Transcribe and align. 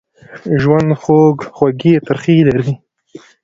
ژوند 0.61 0.89
خوږې 1.55 1.93
ترخې 2.05 2.35
لري. 2.49 2.73